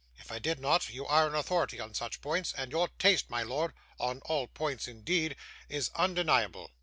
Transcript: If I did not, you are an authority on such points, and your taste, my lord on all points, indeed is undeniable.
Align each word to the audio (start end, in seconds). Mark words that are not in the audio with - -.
If 0.17 0.31
I 0.31 0.39
did 0.39 0.59
not, 0.59 0.89
you 0.89 1.05
are 1.05 1.27
an 1.27 1.35
authority 1.35 1.79
on 1.79 1.93
such 1.93 2.21
points, 2.21 2.55
and 2.57 2.71
your 2.71 2.87
taste, 2.97 3.29
my 3.29 3.43
lord 3.43 3.73
on 3.99 4.19
all 4.25 4.47
points, 4.47 4.87
indeed 4.87 5.35
is 5.69 5.91
undeniable. 5.93 6.71